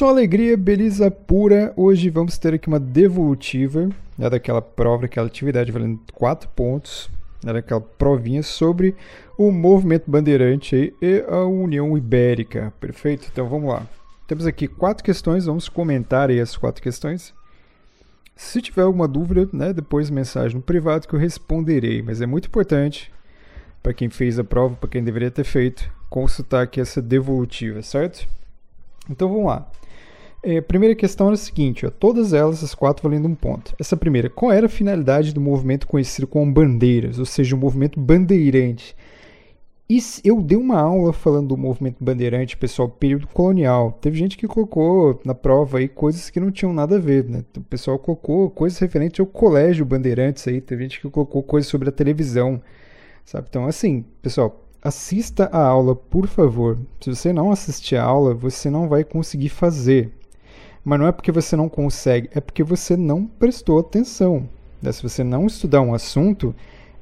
Só 0.00 0.08
alegria, 0.08 0.56
beleza 0.56 1.10
pura. 1.10 1.74
Hoje 1.76 2.08
vamos 2.08 2.38
ter 2.38 2.54
aqui 2.54 2.68
uma 2.68 2.80
devolutiva 2.80 3.90
né, 4.16 4.30
daquela 4.30 4.62
prova, 4.62 5.02
daquela 5.02 5.26
atividade 5.26 5.70
valendo 5.70 6.00
4 6.14 6.48
pontos. 6.56 7.10
Né, 7.44 7.52
daquela 7.52 7.82
provinha 7.82 8.42
sobre 8.42 8.96
o 9.36 9.52
movimento 9.52 10.10
bandeirante 10.10 10.94
e 11.02 11.22
a 11.28 11.44
União 11.44 11.98
Ibérica. 11.98 12.72
Perfeito? 12.80 13.28
Então 13.30 13.46
vamos 13.46 13.68
lá. 13.68 13.86
Temos 14.26 14.46
aqui 14.46 14.66
quatro 14.66 15.04
questões, 15.04 15.44
vamos 15.44 15.68
comentar 15.68 16.30
aí 16.30 16.40
as 16.40 16.56
quatro 16.56 16.82
questões. 16.82 17.34
Se 18.34 18.62
tiver 18.62 18.84
alguma 18.84 19.06
dúvida, 19.06 19.50
né, 19.52 19.70
depois 19.74 20.08
mensagem 20.08 20.56
no 20.56 20.62
privado 20.62 21.06
que 21.06 21.14
eu 21.14 21.20
responderei. 21.20 22.00
Mas 22.00 22.22
é 22.22 22.26
muito 22.26 22.48
importante 22.48 23.12
para 23.82 23.92
quem 23.92 24.08
fez 24.08 24.38
a 24.38 24.44
prova, 24.44 24.76
para 24.76 24.88
quem 24.88 25.04
deveria 25.04 25.30
ter 25.30 25.44
feito, 25.44 25.92
consultar 26.08 26.62
aqui 26.62 26.80
essa 26.80 27.02
devolutiva, 27.02 27.82
certo? 27.82 28.39
Então 29.10 29.28
vamos 29.28 29.46
lá. 29.46 29.70
É, 30.42 30.60
primeira 30.60 30.94
questão 30.94 31.26
era 31.26 31.34
a 31.34 31.38
seguinte: 31.38 31.84
ó, 31.84 31.90
todas 31.90 32.32
elas, 32.32 32.64
as 32.64 32.74
quatro, 32.74 33.02
valendo 33.02 33.28
um 33.28 33.34
ponto. 33.34 33.74
Essa 33.78 33.96
primeira, 33.96 34.30
qual 34.30 34.52
era 34.52 34.66
a 34.66 34.70
finalidade 34.70 35.34
do 35.34 35.40
movimento 35.40 35.86
conhecido 35.86 36.26
como 36.26 36.50
bandeiras, 36.50 37.18
ou 37.18 37.26
seja, 37.26 37.54
o 37.54 37.58
movimento 37.58 38.00
bandeirante? 38.00 38.96
E 39.88 39.98
eu 40.22 40.40
dei 40.40 40.56
uma 40.56 40.78
aula 40.78 41.12
falando 41.12 41.48
do 41.48 41.56
movimento 41.56 41.96
bandeirante, 42.00 42.56
pessoal, 42.56 42.88
período 42.88 43.26
colonial. 43.26 43.98
Teve 44.00 44.16
gente 44.16 44.38
que 44.38 44.46
colocou 44.46 45.20
na 45.24 45.34
prova 45.34 45.78
aí 45.78 45.88
coisas 45.88 46.30
que 46.30 46.38
não 46.38 46.52
tinham 46.52 46.72
nada 46.72 46.94
a 46.94 46.98
ver, 47.00 47.24
né? 47.24 47.44
O 47.56 47.60
pessoal 47.62 47.98
colocou 47.98 48.48
coisas 48.50 48.78
referentes 48.78 49.18
ao 49.18 49.26
colégio 49.26 49.84
Bandeirantes 49.84 50.46
aí, 50.46 50.60
teve 50.60 50.84
gente 50.84 51.00
que 51.00 51.10
colocou 51.10 51.42
coisas 51.42 51.68
sobre 51.68 51.88
a 51.88 51.92
televisão, 51.92 52.62
sabe? 53.24 53.48
Então, 53.50 53.66
assim, 53.66 54.04
pessoal, 54.22 54.64
assista 54.82 55.46
a 55.52 55.62
aula, 55.62 55.94
por 55.94 56.26
favor. 56.26 56.78
Se 57.00 57.14
você 57.14 57.32
não 57.32 57.50
assistir 57.50 57.96
a 57.96 58.04
aula, 58.04 58.34
você 58.34 58.70
não 58.70 58.88
vai 58.88 59.04
conseguir 59.04 59.48
fazer. 59.48 60.12
Mas 60.84 60.98
não 60.98 61.06
é 61.06 61.12
porque 61.12 61.30
você 61.30 61.56
não 61.56 61.68
consegue, 61.68 62.30
é 62.32 62.40
porque 62.40 62.62
você 62.62 62.96
não 62.96 63.26
prestou 63.26 63.78
atenção. 63.78 64.48
Né? 64.80 64.90
Se 64.92 65.02
você 65.02 65.22
não 65.22 65.46
estudar 65.46 65.82
um 65.82 65.92
assunto, 65.92 66.54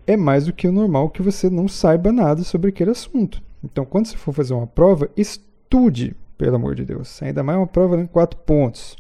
é 0.06 0.17
mais 0.17 0.47
do 0.47 0.53
que 0.53 0.67
o 0.67 0.73
normal 0.73 1.11
que 1.11 1.23
você 1.23 1.49
não 1.49 1.69
saiba 1.69 2.12
nada 2.12 2.43
sobre 2.43 2.71
aquele 2.71 2.91
assunto. 2.91 3.43
Então, 3.62 3.84
quando 3.84 4.06
você 4.06 4.17
for 4.17 4.33
fazer 4.33 4.55
uma 4.55 4.67
prova, 4.67 5.09
estude, 5.17 6.17
pelo 6.37 6.56
amor 6.56 6.75
de 6.75 6.84
Deus. 6.84 7.23
Ainda 7.23 7.43
mais 7.43 7.59
uma 7.59 7.67
prova 7.67 7.97
de 7.97 8.09
quatro 8.09 8.39
pontos. 8.41 8.97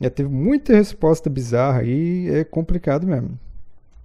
Já 0.00 0.10
teve 0.10 0.28
muita 0.28 0.76
resposta 0.76 1.28
bizarra 1.30 1.82
e 1.82 2.28
é 2.28 2.44
complicado 2.44 3.06
mesmo. 3.06 3.38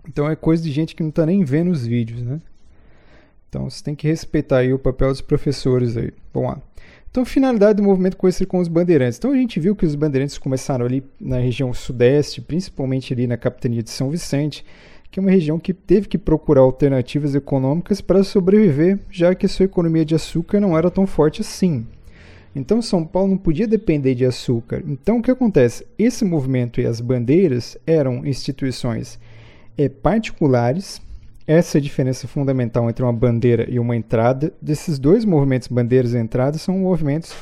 Então 0.08 0.30
é 0.30 0.36
coisa 0.36 0.64
de 0.64 0.72
gente 0.72 0.96
que 0.96 1.04
não 1.04 1.10
está 1.10 1.26
nem 1.26 1.44
vendo 1.44 1.72
os 1.72 1.86
vídeos, 1.86 2.22
né? 2.22 2.40
Então 3.54 3.70
você 3.70 3.84
tem 3.84 3.94
que 3.94 4.08
respeitar 4.08 4.58
aí 4.58 4.74
o 4.74 4.80
papel 4.80 5.10
dos 5.10 5.22
professores 5.22 5.96
aí. 5.96 6.12
Vamos 6.34 6.50
lá. 6.50 6.62
Então, 7.12 7.24
finalidade 7.24 7.78
do 7.78 7.84
movimento 7.84 8.18
conhecido 8.18 8.48
como 8.48 8.64
os 8.64 8.68
bandeirantes. 8.68 9.20
Então, 9.20 9.32
a 9.32 9.36
gente 9.36 9.60
viu 9.60 9.76
que 9.76 9.86
os 9.86 9.94
bandeirantes 9.94 10.40
começaram 10.40 10.84
ali 10.84 11.04
na 11.22 11.38
região 11.38 11.72
sudeste, 11.72 12.42
principalmente 12.42 13.14
ali 13.14 13.28
na 13.28 13.38
capitania 13.38 13.84
de 13.84 13.92
São 13.92 14.10
Vicente, 14.10 14.66
que 15.12 15.20
é 15.20 15.22
uma 15.22 15.30
região 15.30 15.60
que 15.60 15.76
teve 15.76 16.08
que 16.08 16.18
procurar 16.18 16.62
alternativas 16.62 17.36
econômicas 17.36 18.02
para 18.02 18.24
sobreviver, 18.24 18.98
já 19.12 19.36
que 19.36 19.48
sua 19.48 19.66
economia 19.66 20.04
de 20.04 20.16
açúcar 20.16 20.60
não 20.60 20.76
era 20.76 20.90
tão 20.90 21.06
forte 21.06 21.42
assim. 21.42 21.86
Então 22.56 22.82
São 22.82 23.06
Paulo 23.06 23.30
não 23.30 23.38
podia 23.38 23.68
depender 23.68 24.16
de 24.16 24.26
açúcar. 24.26 24.84
Então 24.88 25.18
o 25.20 25.22
que 25.22 25.30
acontece? 25.30 25.86
Esse 26.00 26.26
movimento 26.26 26.82
e 26.82 26.86
as 26.88 27.00
bandeiras 27.00 27.78
eram 27.86 28.26
instituições 28.26 29.20
é, 29.78 29.88
particulares. 29.88 31.00
Essa 31.46 31.82
diferença 31.82 32.28
fundamental 32.28 32.90
entre 32.90 33.04
uma 33.04 33.12
bandeira 33.12 33.70
e 33.70 33.78
uma 33.80 33.96
entrada. 33.96 34.54
Desses 34.62 34.98
dois 34.98 35.26
movimentos, 35.26 35.68
bandeiras 35.68 36.14
e 36.14 36.18
entradas, 36.18 36.62
são 36.62 36.78
movimentos 36.78 37.34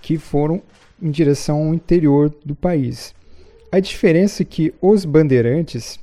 que 0.00 0.16
foram 0.18 0.62
em 1.02 1.10
direção 1.10 1.66
ao 1.66 1.74
interior 1.74 2.32
do 2.44 2.54
país. 2.54 3.14
A 3.72 3.80
diferença 3.80 4.42
é 4.42 4.46
que 4.46 4.74
os 4.80 5.04
bandeirantes 5.04 5.98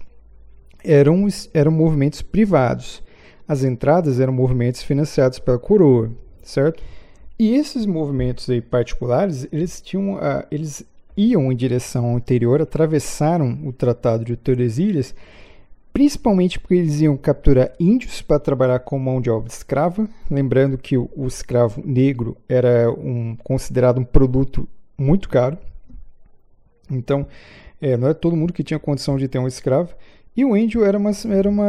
eram, 0.83 1.27
eram 1.53 1.71
movimentos 1.71 2.21
privados. 2.21 3.01
As 3.47 3.63
entradas 3.63 4.19
eram 4.19 4.33
movimentos 4.33 4.83
financiados 4.83 5.39
pela 5.39 5.57
coroa, 5.57 6.11
certo? 6.43 6.83
E 7.39 7.55
esses 7.55 7.85
movimentos 7.85 8.49
aí 8.49 8.61
particulares, 8.61 9.47
eles 9.51 9.79
tinham, 9.79 10.15
uh, 10.15 10.43
eles 10.49 10.83
iam 11.15 11.51
em 11.51 11.55
direção 11.55 12.05
ao 12.05 12.17
interior, 12.17 12.61
atravessaram 12.61 13.59
o 13.63 13.71
Tratado 13.71 14.25
de 14.25 14.35
Tordesilhas, 14.35 15.15
principalmente 15.97 16.59
porque 16.59 16.75
eles 16.75 17.01
iam 17.01 17.17
capturar 17.17 17.71
índios 17.79 18.21
para 18.21 18.37
trabalhar 18.37 18.77
com 18.81 18.99
mão 18.99 19.19
de 19.19 19.31
obra 19.31 19.51
escrava, 19.51 20.07
lembrando 20.29 20.77
que 20.77 20.95
o, 20.95 21.09
o 21.15 21.25
escravo 21.25 21.81
negro 21.83 22.37
era 22.47 22.91
um, 22.91 23.35
considerado 23.43 23.97
um 23.97 24.03
produto 24.03 24.69
muito 24.95 25.27
caro. 25.27 25.57
Então, 26.87 27.25
é, 27.81 27.97
não 27.97 28.09
era 28.09 28.13
todo 28.13 28.35
mundo 28.35 28.53
que 28.53 28.63
tinha 28.63 28.77
condição 28.77 29.17
de 29.17 29.27
ter 29.27 29.39
um 29.39 29.47
escravo. 29.47 29.95
E 30.35 30.45
o 30.45 30.55
índio 30.55 30.85
era 30.85 30.99
uma, 30.99 31.09
era 31.31 31.49
uma, 31.49 31.65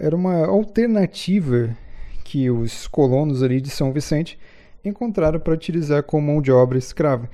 era 0.00 0.14
uma 0.14 0.46
alternativa 0.46 1.76
que 2.22 2.48
os 2.50 2.86
colonos 2.86 3.42
ali 3.42 3.60
de 3.60 3.68
São 3.68 3.92
Vicente 3.92 4.38
encontraram 4.84 5.40
para 5.40 5.54
utilizar 5.54 6.04
como 6.04 6.28
mão 6.28 6.40
de 6.40 6.52
obra 6.52 6.78
escrava. 6.78 7.28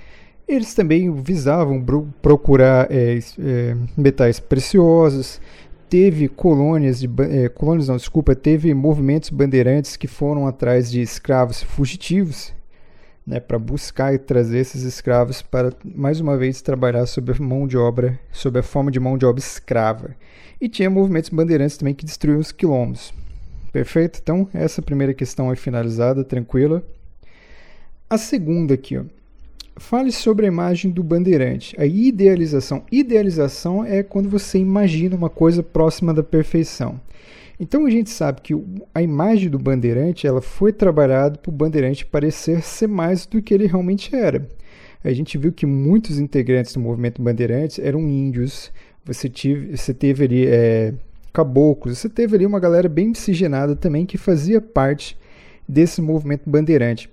Eles 0.49 0.73
também 0.73 1.13
visavam 1.13 1.85
procurar 2.23 2.91
é, 2.91 3.19
é, 3.39 3.77
metais 3.95 4.41
preciosos. 4.41 5.43
Teve 5.89 6.29
colônias 6.29 7.01
de 7.01 7.09
é, 7.31 7.49
colônias 7.49 7.89
não, 7.89 7.97
desculpa, 7.97 8.35
teve 8.35 8.75
movimentos 8.75 9.31
bandeirantes 9.31 9.97
que 9.97 10.07
foram 10.07 10.47
atrás 10.47 10.91
de 10.91 11.01
escravos 11.01 11.63
fugitivos, 11.63 12.53
né, 13.27 13.41
para 13.41 13.59
buscar 13.59 14.13
e 14.13 14.19
trazer 14.19 14.59
esses 14.59 14.83
escravos 14.83 15.41
para 15.41 15.73
mais 15.83 16.21
uma 16.21 16.37
vez 16.37 16.61
trabalhar 16.61 17.07
sob 17.07 17.33
a 17.33 17.43
mão 17.43 17.67
de 17.67 17.79
obra, 17.79 18.19
sob 18.31 18.59
a 18.59 18.63
forma 18.63 18.91
de 18.91 19.01
mão 19.01 19.17
de 19.17 19.25
obra 19.25 19.41
escrava. 19.41 20.15
E 20.61 20.69
tinha 20.69 20.91
movimentos 20.91 21.31
bandeirantes 21.31 21.79
também 21.79 21.95
que 21.95 22.05
destruíam 22.05 22.41
os 22.41 22.53
quilombos. 22.53 23.15
Perfeito? 23.73 24.19
Então, 24.23 24.49
essa 24.53 24.83
primeira 24.83 25.15
questão 25.15 25.51
é 25.53 25.57
finalizada, 25.57 26.25
tranquila. 26.25 26.83
A 28.11 28.19
segunda 28.19 28.75
aqui, 28.75 28.97
ó. 28.99 29.05
Fale 29.79 30.11
sobre 30.11 30.45
a 30.45 30.49
imagem 30.49 30.91
do 30.91 31.03
bandeirante. 31.03 31.75
A 31.81 31.87
idealização. 31.87 32.85
Idealização 32.91 33.85
é 33.85 34.03
quando 34.03 34.29
você 34.29 34.59
imagina 34.59 35.15
uma 35.15 35.31
coisa 35.31 35.63
próxima 35.63 36.13
da 36.13 36.23
perfeição. 36.23 37.01
Então 37.61 37.87
a 37.87 37.91
gente 37.91 38.11
sabe 38.11 38.41
que 38.41 38.55
a 38.95 39.03
imagem 39.03 39.49
do 39.49 39.59
bandeirante 39.59 40.27
ela 40.27 40.41
foi 40.41 40.73
trabalhada 40.73 41.39
para 41.39 41.51
o 41.51 41.53
bandeirante 41.53 42.07
parecer 42.07 42.63
ser 42.63 42.87
mais 42.87 43.27
do 43.27 43.43
que 43.43 43.53
ele 43.55 43.67
realmente 43.67 44.15
era. 44.15 44.49
A 45.03 45.13
gente 45.13 45.39
viu 45.39 45.53
que 45.53 45.67
muitos 45.67 46.19
integrantes 46.19 46.75
do 46.75 46.81
movimento 46.81 47.23
bandeirantes 47.23 47.79
eram 47.79 48.01
índios, 48.01 48.73
você, 49.05 49.29
tive, 49.29 49.77
você 49.77 49.95
teve 49.95 50.25
ali 50.25 50.47
é, 50.47 50.93
caboclos, 51.33 51.99
você 51.99 52.09
teve 52.09 52.37
ali 52.37 52.47
uma 52.47 52.61
galera 52.61 52.89
bem 52.89 53.09
miscigenada 53.09 53.77
também 53.77 54.05
que 54.05 54.19
fazia 54.19 54.61
parte 54.61 55.17
desse 55.69 56.01
movimento 56.01 56.49
bandeirante. 56.49 57.09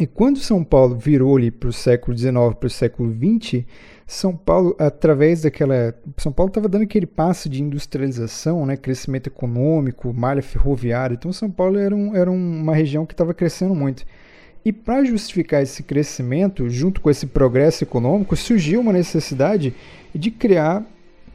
E 0.00 0.06
quando 0.06 0.38
São 0.38 0.64
Paulo 0.64 0.96
virou 0.96 1.38
para 1.50 1.68
o 1.68 1.72
século 1.72 2.16
XIX, 2.16 2.32
para 2.58 2.66
o 2.66 2.70
século 2.70 3.14
XX, 3.14 3.64
São 4.06 4.34
Paulo, 4.34 4.74
através 4.78 5.42
daquela. 5.42 5.94
São 6.16 6.32
Paulo 6.32 6.48
estava 6.48 6.68
dando 6.68 6.82
aquele 6.82 7.06
passo 7.06 7.48
de 7.48 7.62
industrialização, 7.62 8.64
né, 8.64 8.76
crescimento 8.76 9.26
econômico, 9.26 10.12
malha 10.12 10.42
ferroviária. 10.42 11.14
Então, 11.14 11.32
São 11.32 11.50
Paulo 11.50 11.78
era, 11.78 11.94
um, 11.94 12.16
era 12.16 12.30
uma 12.30 12.74
região 12.74 13.04
que 13.04 13.12
estava 13.12 13.34
crescendo 13.34 13.74
muito. 13.74 14.04
E 14.64 14.72
para 14.72 15.04
justificar 15.04 15.62
esse 15.62 15.82
crescimento, 15.82 16.70
junto 16.70 17.00
com 17.00 17.10
esse 17.10 17.26
progresso 17.26 17.84
econômico, 17.84 18.34
surgiu 18.34 18.80
uma 18.80 18.92
necessidade 18.92 19.74
de 20.14 20.30
criar 20.30 20.86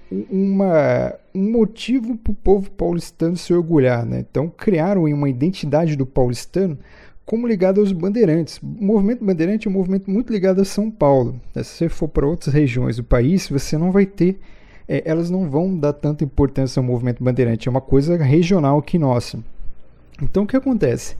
uma, 0.10 1.14
um 1.36 1.52
motivo 1.52 2.18
para 2.18 2.32
o 2.32 2.36
povo 2.36 2.72
paulistano 2.72 3.36
se 3.36 3.54
orgulhar. 3.54 4.06
Né? 4.06 4.26
Então, 4.30 4.50
criaram 4.50 5.04
uma 5.04 5.30
identidade 5.30 5.96
do 5.96 6.06
paulistano 6.06 6.80
como 7.28 7.46
ligada 7.46 7.82
aos 7.82 7.92
bandeirantes. 7.92 8.58
O 8.58 8.66
movimento 8.66 9.24
bandeirante 9.24 9.68
é 9.68 9.70
um 9.70 9.74
movimento 9.74 10.10
muito 10.10 10.32
ligado 10.32 10.62
a 10.62 10.66
São 10.66 10.90
Paulo. 10.90 11.40
Né? 11.54 11.62
Se 11.62 11.72
você 11.72 11.90
for 11.90 12.08
para 12.08 12.26
outras 12.26 12.56
regiões 12.56 12.96
do 12.96 13.04
país, 13.04 13.50
você 13.50 13.78
não 13.78 13.92
vai 13.92 14.06
ter, 14.06 14.40
é, 14.88 15.04
elas 15.06 15.30
não 15.30 15.50
vão 15.50 15.78
dar 15.78 15.92
tanta 15.92 16.24
importância 16.24 16.80
ao 16.80 16.86
movimento 16.86 17.22
bandeirante. 17.22 17.68
É 17.68 17.70
uma 17.70 17.82
coisa 17.82 18.16
regional 18.16 18.80
aqui 18.80 18.98
nossa. 18.98 19.40
Então, 20.22 20.44
o 20.44 20.48
que 20.48 20.56
acontece? 20.56 21.18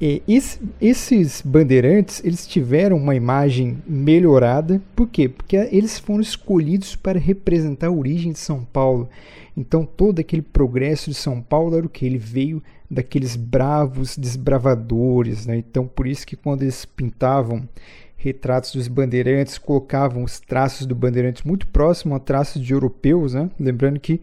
Esse, 0.00 0.60
esses 0.80 1.40
bandeirantes 1.40 2.22
eles 2.24 2.46
tiveram 2.46 2.96
uma 2.96 3.14
imagem 3.14 3.78
melhorada, 3.86 4.82
por 4.94 5.08
quê? 5.08 5.28
Porque 5.28 5.56
eles 5.56 5.98
foram 5.98 6.20
escolhidos 6.20 6.96
para 6.96 7.18
representar 7.18 7.86
a 7.86 7.92
origem 7.92 8.32
de 8.32 8.38
São 8.38 8.64
Paulo. 8.64 9.08
Então 9.56 9.86
todo 9.86 10.18
aquele 10.18 10.42
progresso 10.42 11.10
de 11.10 11.16
São 11.16 11.40
Paulo 11.40 11.76
era 11.76 11.86
o 11.86 11.88
que 11.88 12.04
ele 12.04 12.18
veio 12.18 12.62
daqueles 12.90 13.36
bravos 13.36 14.16
desbravadores, 14.16 15.46
né? 15.46 15.56
Então 15.58 15.86
por 15.86 16.06
isso 16.06 16.26
que 16.26 16.36
quando 16.36 16.62
eles 16.62 16.84
pintavam 16.84 17.68
retratos 18.16 18.72
dos 18.72 18.88
bandeirantes, 18.88 19.58
colocavam 19.58 20.24
os 20.24 20.40
traços 20.40 20.86
do 20.86 20.94
bandeirante 20.94 21.46
muito 21.46 21.66
próximo 21.66 22.14
a 22.14 22.18
traços 22.18 22.60
de 22.60 22.72
europeus, 22.72 23.34
né? 23.34 23.50
Lembrando 23.60 24.00
que 24.00 24.20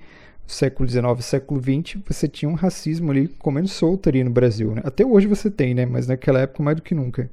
século 0.51 0.87
XIX 0.87 1.03
século 1.21 1.61
XX, 1.61 2.01
você 2.07 2.27
tinha 2.27 2.49
um 2.49 2.53
racismo 2.53 3.11
ali 3.11 3.27
comendo 3.27 3.67
solto 3.67 4.09
ali 4.09 4.23
no 4.23 4.29
Brasil. 4.29 4.75
Né? 4.75 4.81
Até 4.85 5.05
hoje 5.05 5.27
você 5.27 5.49
tem, 5.49 5.73
né? 5.73 5.85
mas 5.85 6.07
naquela 6.07 6.39
época 6.39 6.63
mais 6.63 6.75
do 6.75 6.81
que 6.81 6.93
nunca. 6.93 7.29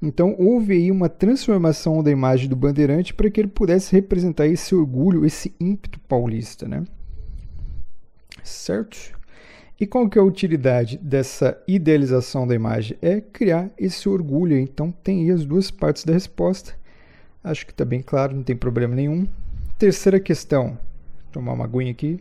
Então 0.00 0.34
houve 0.36 0.72
aí 0.72 0.90
uma 0.90 1.08
transformação 1.08 2.02
da 2.02 2.10
imagem 2.10 2.48
do 2.48 2.56
bandeirante 2.56 3.14
para 3.14 3.30
que 3.30 3.40
ele 3.40 3.48
pudesse 3.48 3.92
representar 3.92 4.48
esse 4.48 4.74
orgulho, 4.74 5.24
esse 5.24 5.54
ímpeto 5.60 6.00
paulista, 6.00 6.66
né? 6.66 6.82
Certo? 8.42 9.16
E 9.80 9.86
qual 9.86 10.08
que 10.08 10.18
é 10.18 10.20
a 10.20 10.24
utilidade 10.24 10.98
dessa 10.98 11.60
idealização 11.66 12.46
da 12.46 12.54
imagem? 12.54 12.96
É 13.00 13.20
criar 13.20 13.70
esse 13.78 14.08
orgulho. 14.08 14.58
Então 14.58 14.90
tem 14.90 15.22
aí 15.22 15.30
as 15.30 15.44
duas 15.44 15.70
partes 15.70 16.04
da 16.04 16.12
resposta. 16.12 16.74
Acho 17.42 17.66
que 17.66 17.72
está 17.72 17.84
bem 17.84 18.02
claro, 18.02 18.34
não 18.34 18.42
tem 18.42 18.56
problema 18.56 18.94
nenhum. 18.94 19.26
Terceira 19.78 20.20
questão. 20.20 20.78
Vou 21.24 21.32
tomar 21.32 21.52
uma 21.52 21.64
aguinha 21.64 21.90
aqui. 21.90 22.20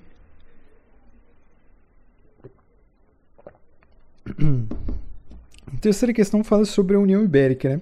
A 4.42 5.78
terceira 5.80 6.14
questão 6.14 6.44
fala 6.44 6.66
sobre 6.66 6.96
a 6.96 7.00
União 7.00 7.24
Ibérica, 7.24 7.70
né? 7.70 7.82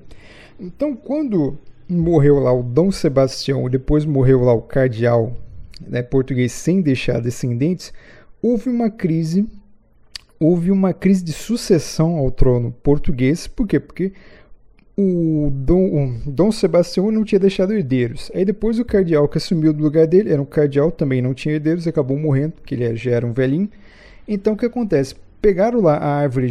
Então, 0.59 0.95
quando 0.95 1.57
morreu 1.87 2.37
lá 2.39 2.53
o 2.53 2.61
Dom 2.61 2.91
Sebastião 2.91 3.65
e 3.65 3.69
depois 3.69 4.05
morreu 4.05 4.41
lá 4.41 4.53
o 4.53 4.61
cardeal 4.61 5.35
né, 5.87 6.03
português 6.03 6.51
sem 6.51 6.81
deixar 6.81 7.21
descendentes, 7.21 7.93
houve 8.41 8.69
uma 8.69 8.89
crise, 8.89 9.47
houve 10.39 10.69
uma 10.69 10.93
crise 10.93 11.23
de 11.23 11.33
sucessão 11.33 12.17
ao 12.17 12.29
trono 12.29 12.75
português. 12.83 13.47
Por 13.47 13.65
quê? 13.65 13.79
Porque 13.79 14.11
o 14.97 15.49
Dom, 15.51 16.19
o 16.25 16.31
Dom 16.31 16.51
Sebastião 16.51 17.09
não 17.09 17.23
tinha 17.23 17.39
deixado 17.39 17.73
herdeiros. 17.73 18.29
Aí 18.35 18.43
depois 18.43 18.79
o 18.79 18.85
cardeal 18.85 19.27
que 19.29 19.37
assumiu 19.37 19.71
do 19.71 19.81
lugar 19.81 20.05
dele, 20.05 20.31
era 20.31 20.41
um 20.41 20.45
cardeal, 20.45 20.91
também 20.91 21.21
não 21.21 21.33
tinha 21.33 21.55
herdeiros, 21.55 21.87
acabou 21.87 22.17
morrendo, 22.17 22.53
porque 22.53 22.75
ele 22.75 22.95
já 22.97 23.11
era 23.11 23.25
um 23.25 23.31
velhinho. 23.31 23.69
Então 24.27 24.53
o 24.53 24.57
que 24.57 24.65
acontece? 24.65 25.15
Pegaram 25.41 25.81
lá 25.81 25.95
a 25.95 26.15
árvore 26.17 26.47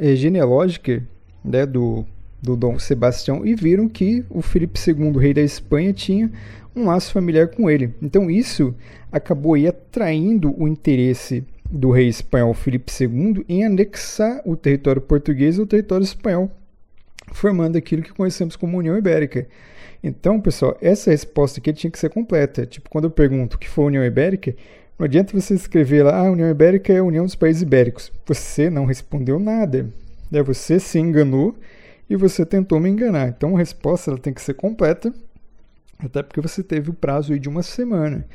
eh, 0.00 0.16
genealógica 0.16 1.02
né, 1.44 1.66
do, 1.66 2.04
do 2.40 2.56
Dom 2.56 2.78
Sebastião 2.78 3.44
e 3.44 3.54
viram 3.54 3.88
que 3.88 4.24
o 4.30 4.42
Felipe 4.42 4.78
II, 4.78 5.12
rei 5.18 5.34
da 5.34 5.42
Espanha, 5.42 5.92
tinha 5.92 6.30
um 6.74 6.86
laço 6.86 7.12
familiar 7.12 7.48
com 7.48 7.68
ele. 7.68 7.94
Então 8.00 8.30
isso 8.30 8.74
acabou 9.10 9.54
aí 9.54 9.66
atraindo 9.66 10.54
o 10.60 10.68
interesse 10.68 11.44
do 11.70 11.90
rei 11.90 12.08
espanhol 12.08 12.54
Felipe 12.54 12.90
II 12.98 13.44
em 13.48 13.64
anexar 13.64 14.40
o 14.44 14.56
território 14.56 15.02
português 15.02 15.58
ao 15.58 15.66
território 15.66 16.04
espanhol, 16.04 16.50
formando 17.32 17.76
aquilo 17.76 18.02
que 18.02 18.12
conhecemos 18.12 18.56
como 18.56 18.78
União 18.78 18.96
Ibérica. 18.96 19.46
Então, 20.02 20.40
pessoal, 20.40 20.78
essa 20.80 21.10
resposta 21.10 21.58
aqui 21.58 21.72
tinha 21.72 21.90
que 21.90 21.98
ser 21.98 22.08
completa. 22.08 22.64
Tipo, 22.64 22.88
quando 22.88 23.04
eu 23.04 23.10
pergunto 23.10 23.56
o 23.56 23.58
que 23.58 23.68
foi 23.68 23.84
a 23.84 23.86
União 23.88 24.04
Ibérica, 24.04 24.54
não 24.98 25.04
adianta 25.04 25.38
você 25.38 25.54
escrever 25.54 26.02
lá, 26.02 26.18
ah, 26.18 26.30
União 26.30 26.50
Ibérica 26.50 26.92
é 26.92 26.98
a 26.98 27.04
União 27.04 27.24
dos 27.24 27.36
Países 27.36 27.62
Ibéricos. 27.62 28.10
Você 28.26 28.68
não 28.68 28.84
respondeu 28.84 29.38
nada. 29.38 29.88
É, 30.32 30.42
você 30.42 30.80
se 30.80 30.98
enganou 30.98 31.54
e 32.10 32.16
você 32.16 32.44
tentou 32.44 32.80
me 32.80 32.90
enganar. 32.90 33.28
Então 33.28 33.54
a 33.54 33.58
resposta 33.58 34.10
ela 34.10 34.18
tem 34.18 34.32
que 34.32 34.42
ser 34.42 34.54
completa, 34.54 35.14
até 36.00 36.20
porque 36.20 36.40
você 36.40 36.64
teve 36.64 36.90
o 36.90 36.94
prazo 36.94 37.38
de 37.38 37.48
uma 37.48 37.62
semana. 37.62 38.26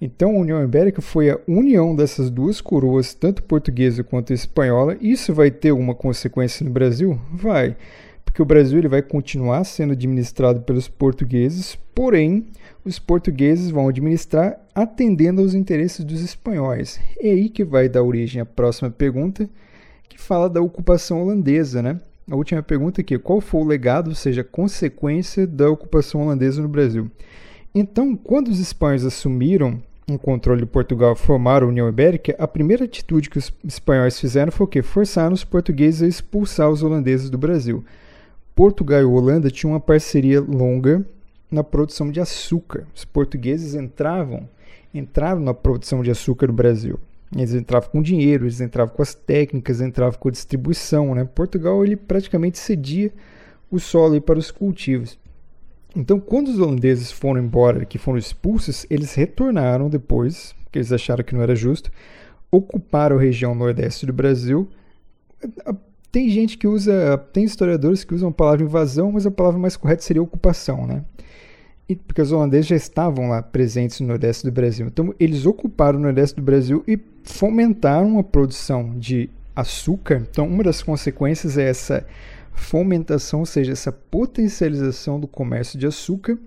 Então 0.00 0.36
a 0.36 0.38
União 0.38 0.62
Ibérica 0.62 1.02
foi 1.02 1.30
a 1.30 1.40
união 1.46 1.94
dessas 1.96 2.30
duas 2.30 2.60
coroas, 2.60 3.14
tanto 3.14 3.42
portuguesa 3.42 4.04
quanto 4.04 4.32
espanhola. 4.32 4.96
Isso 5.00 5.34
vai 5.34 5.50
ter 5.50 5.70
alguma 5.70 5.94
consequência 5.94 6.64
no 6.64 6.70
Brasil? 6.70 7.20
Vai, 7.32 7.76
porque 8.32 8.40
o 8.40 8.46
Brasil 8.46 8.78
ele 8.78 8.88
vai 8.88 9.02
continuar 9.02 9.62
sendo 9.62 9.92
administrado 9.92 10.62
pelos 10.62 10.88
portugueses, 10.88 11.78
porém 11.94 12.46
os 12.82 12.98
portugueses 12.98 13.68
vão 13.68 13.88
administrar 13.88 14.58
atendendo 14.74 15.42
aos 15.42 15.52
interesses 15.52 16.02
dos 16.02 16.22
espanhóis. 16.22 16.98
É 17.20 17.28
aí 17.28 17.50
que 17.50 17.62
vai 17.62 17.90
dar 17.90 18.02
origem 18.02 18.40
à 18.40 18.46
próxima 18.46 18.90
pergunta, 18.90 19.46
que 20.08 20.18
fala 20.18 20.48
da 20.48 20.62
ocupação 20.62 21.22
holandesa, 21.22 21.82
né? 21.82 22.00
A 22.30 22.34
última 22.34 22.62
pergunta 22.62 23.02
aqui, 23.02 23.18
qual 23.18 23.38
foi 23.38 23.60
o 23.60 23.66
legado, 23.66 24.08
ou 24.08 24.14
seja, 24.14 24.40
a 24.40 24.44
consequência 24.44 25.46
da 25.46 25.68
ocupação 25.68 26.22
holandesa 26.22 26.62
no 26.62 26.68
Brasil? 26.68 27.10
Então, 27.74 28.16
quando 28.16 28.48
os 28.48 28.58
espanhóis 28.58 29.04
assumiram 29.04 29.78
o 30.08 30.18
controle 30.18 30.62
de 30.62 30.66
Portugal 30.66 31.14
formaram 31.14 31.66
a 31.66 31.70
União 31.70 31.86
Ibérica, 31.86 32.34
a 32.38 32.48
primeira 32.48 32.86
atitude 32.86 33.28
que 33.28 33.38
os 33.38 33.52
espanhóis 33.62 34.18
fizeram 34.18 34.50
foi 34.50 34.64
o 34.64 34.68
quê? 34.68 34.80
Forçaram 34.80 35.34
os 35.34 35.44
portugueses 35.44 36.02
a 36.02 36.08
expulsar 36.08 36.70
os 36.70 36.82
holandeses 36.82 37.28
do 37.28 37.36
Brasil. 37.36 37.84
Portugal 38.54 39.00
e 39.00 39.04
Holanda 39.04 39.50
tinham 39.50 39.72
uma 39.72 39.80
parceria 39.80 40.40
longa 40.40 41.04
na 41.50 41.64
produção 41.64 42.10
de 42.10 42.20
açúcar. 42.20 42.86
Os 42.94 43.04
portugueses 43.04 43.74
entravam, 43.74 44.48
entraram 44.92 45.40
na 45.40 45.54
produção 45.54 46.02
de 46.02 46.10
açúcar 46.10 46.46
do 46.46 46.52
Brasil. 46.52 46.98
Eles 47.34 47.54
entravam 47.54 47.88
com 47.90 48.02
dinheiro, 48.02 48.44
eles 48.44 48.60
entravam 48.60 48.94
com 48.94 49.02
as 49.02 49.14
técnicas, 49.14 49.80
entravam 49.80 50.18
com 50.18 50.28
a 50.28 50.32
distribuição. 50.32 51.14
Né? 51.14 51.24
Portugal 51.24 51.84
ele 51.84 51.96
praticamente 51.96 52.58
cedia 52.58 53.12
o 53.70 53.78
solo 53.80 54.20
para 54.20 54.38
os 54.38 54.50
cultivos. 54.50 55.18
Então, 55.96 56.18
quando 56.18 56.48
os 56.48 56.58
holandeses 56.58 57.10
foram 57.10 57.42
embora, 57.42 57.84
que 57.84 57.98
foram 57.98 58.18
expulsos, 58.18 58.86
eles 58.88 59.14
retornaram 59.14 59.90
depois, 59.90 60.54
porque 60.64 60.78
eles 60.78 60.92
acharam 60.92 61.22
que 61.22 61.34
não 61.34 61.42
era 61.42 61.54
justo, 61.54 61.90
ocuparam 62.50 63.16
a 63.16 63.20
região 63.20 63.54
nordeste 63.54 64.06
do 64.06 64.12
Brasil. 64.12 64.68
Tem 66.12 66.28
gente 66.28 66.58
que 66.58 66.68
usa, 66.68 67.16
tem 67.32 67.42
historiadores 67.42 68.04
que 68.04 68.14
usam 68.14 68.28
a 68.28 68.32
palavra 68.32 68.62
invasão, 68.62 69.10
mas 69.10 69.26
a 69.26 69.30
palavra 69.30 69.58
mais 69.58 69.76
correta 69.76 70.02
seria 70.02 70.22
ocupação, 70.22 70.86
né? 70.86 71.02
porque 72.06 72.22
os 72.22 72.32
holandeses 72.32 72.66
já 72.66 72.76
estavam 72.76 73.28
lá 73.28 73.42
presentes 73.42 74.00
no 74.00 74.06
Nordeste 74.06 74.44
do 74.44 74.52
Brasil. 74.52 74.86
Então, 74.86 75.14
eles 75.18 75.46
ocuparam 75.46 75.98
o 75.98 76.02
Nordeste 76.02 76.36
do 76.36 76.42
Brasil 76.42 76.82
e 76.86 76.98
fomentaram 77.22 78.18
a 78.18 78.24
produção 78.24 78.94
de 78.98 79.28
açúcar. 79.54 80.26
Então, 80.30 80.46
uma 80.46 80.62
das 80.62 80.82
consequências 80.82 81.58
é 81.58 81.68
essa 81.68 82.06
fomentação, 82.54 83.40
ou 83.40 83.46
seja, 83.46 83.72
essa 83.72 83.92
potencialização 83.92 85.18
do 85.18 85.26
comércio 85.26 85.78
de 85.78 85.86
açúcar 85.86 86.38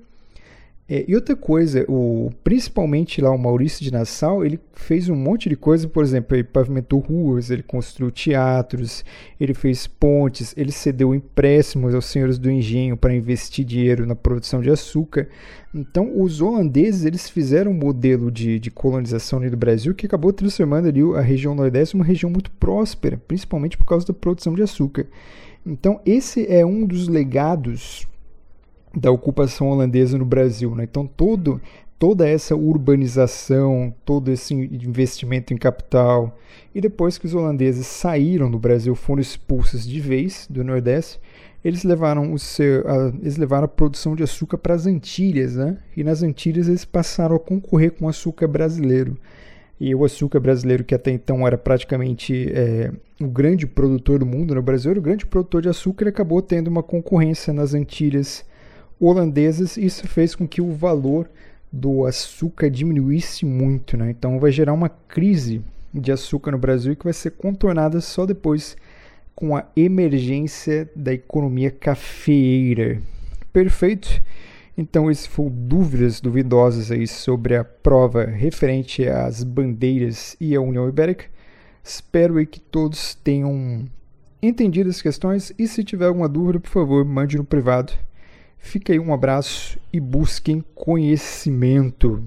é, 0.87 1.03
e 1.07 1.15
outra 1.15 1.35
coisa, 1.35 1.83
o, 1.89 2.29
principalmente 2.43 3.19
lá 3.19 3.31
o 3.31 3.39
Maurício 3.39 3.83
de 3.83 3.91
Nassau, 3.91 4.45
ele 4.45 4.59
fez 4.73 5.09
um 5.09 5.15
monte 5.15 5.49
de 5.49 5.55
coisa, 5.55 5.87
por 5.87 6.03
exemplo, 6.03 6.35
ele 6.35 6.43
pavimentou 6.43 6.99
ruas, 6.99 7.49
ele 7.49 7.63
construiu 7.63 8.11
teatros, 8.11 9.03
ele 9.39 9.55
fez 9.55 9.87
pontes, 9.87 10.53
ele 10.55 10.71
cedeu 10.71 11.15
empréstimos 11.15 11.95
aos 11.95 12.05
senhores 12.05 12.37
do 12.37 12.51
engenho 12.51 12.95
para 12.95 13.15
investir 13.15 13.65
dinheiro 13.65 14.05
na 14.05 14.15
produção 14.15 14.61
de 14.61 14.69
açúcar. 14.69 15.27
Então, 15.73 16.21
os 16.21 16.39
holandeses 16.39 17.03
eles 17.03 17.27
fizeram 17.31 17.71
um 17.71 17.75
modelo 17.75 18.31
de, 18.31 18.59
de 18.59 18.69
colonização 18.69 19.41
do 19.41 19.57
Brasil 19.57 19.95
que 19.95 20.05
acabou 20.05 20.31
transformando 20.31 20.87
ali 20.87 21.01
a 21.15 21.21
região 21.21 21.55
nordeste 21.55 21.95
uma 21.95 22.05
região 22.05 22.29
muito 22.29 22.51
próspera, 22.51 23.19
principalmente 23.27 23.75
por 23.75 23.85
causa 23.85 24.05
da 24.05 24.13
produção 24.13 24.53
de 24.53 24.61
açúcar. 24.61 25.07
Então, 25.65 25.99
esse 26.05 26.45
é 26.47 26.63
um 26.63 26.85
dos 26.85 27.07
legados 27.07 28.07
da 28.95 29.11
ocupação 29.11 29.69
holandesa 29.69 30.17
no 30.17 30.25
Brasil. 30.25 30.73
Né? 30.75 30.85
Então, 30.85 31.05
todo, 31.05 31.61
toda 31.99 32.27
essa 32.27 32.55
urbanização, 32.55 33.93
todo 34.05 34.31
esse 34.31 34.53
investimento 34.53 35.53
em 35.53 35.57
capital, 35.57 36.37
e 36.73 36.81
depois 36.81 37.17
que 37.17 37.25
os 37.25 37.33
holandeses 37.33 37.87
saíram 37.87 38.49
do 38.49 38.59
Brasil, 38.59 38.95
foram 38.95 39.21
expulsos 39.21 39.85
de 39.85 39.99
vez 39.99 40.47
do 40.49 40.63
Nordeste, 40.63 41.19
eles 41.63 41.83
levaram, 41.83 42.31
o 42.31 42.37
seu, 42.37 42.87
a, 42.87 43.11
eles 43.21 43.37
levaram 43.37 43.65
a 43.65 43.67
produção 43.67 44.15
de 44.15 44.21
açúcar 44.21 44.57
para 44.57 44.75
as 44.75 44.85
Antilhas, 44.85 45.55
né? 45.55 45.77
e 45.97 46.03
nas 46.03 46.21
Antilhas 46.21 46.67
eles 46.67 46.85
passaram 46.85 47.35
a 47.35 47.39
concorrer 47.39 47.91
com 47.91 48.05
o 48.05 48.09
açúcar 48.09 48.47
brasileiro. 48.47 49.17
E 49.77 49.93
o 49.93 50.05
açúcar 50.05 50.39
brasileiro, 50.39 50.85
que 50.85 50.95
até 50.95 51.11
então 51.11 51.45
era 51.45 51.57
praticamente 51.57 52.49
é, 52.53 52.91
o 53.19 53.27
grande 53.27 53.67
produtor 53.67 54.19
do 54.19 54.25
mundo 54.25 54.55
no 54.55 54.61
Brasil, 54.61 54.91
era 54.91 54.99
o 54.99 55.03
grande 55.03 55.25
produtor 55.25 55.63
de 55.63 55.67
açúcar, 55.67 56.07
acabou 56.07 56.41
tendo 56.41 56.69
uma 56.69 56.81
concorrência 56.81 57.51
nas 57.51 57.73
Antilhas 57.73 58.45
holandeses, 58.99 59.77
isso 59.77 60.07
fez 60.07 60.35
com 60.35 60.47
que 60.47 60.61
o 60.61 60.71
valor 60.71 61.29
do 61.71 62.05
açúcar 62.05 62.69
diminuísse 62.69 63.45
muito, 63.45 63.97
né? 63.97 64.09
Então 64.09 64.39
vai 64.39 64.51
gerar 64.51 64.73
uma 64.73 64.89
crise 64.89 65.61
de 65.93 66.11
açúcar 66.11 66.51
no 66.51 66.57
Brasil 66.57 66.95
que 66.95 67.03
vai 67.03 67.13
ser 67.13 67.31
contornada 67.31 67.99
só 68.01 68.25
depois 68.25 68.77
com 69.35 69.55
a 69.55 69.65
emergência 69.75 70.89
da 70.95 71.13
economia 71.13 71.69
cafeeira. 71.69 73.01
Perfeito? 73.51 74.21
Então 74.77 75.09
esse 75.11 75.27
foi 75.27 75.49
dúvidas 75.49 76.21
duvidosas 76.21 76.91
aí 76.91 77.07
sobre 77.07 77.55
a 77.55 77.63
prova 77.63 78.25
referente 78.25 79.07
às 79.07 79.43
bandeiras 79.43 80.35
e 80.39 80.55
à 80.55 80.61
União 80.61 80.87
Ibérica. 80.87 81.25
Espero 81.83 82.37
aí 82.37 82.45
que 82.45 82.59
todos 82.59 83.15
tenham 83.15 83.85
entendido 84.41 84.89
as 84.89 85.01
questões 85.01 85.53
e 85.57 85.67
se 85.67 85.83
tiver 85.83 86.07
alguma 86.07 86.27
dúvida, 86.27 86.59
por 86.59 86.69
favor, 86.69 87.03
mande 87.05 87.37
no 87.37 87.43
privado 87.43 87.93
Fica 88.57 88.93
aí 88.93 88.99
um 88.99 89.13
abraço 89.13 89.79
e 89.91 89.99
busquem 89.99 90.63
conhecimento. 90.73 92.23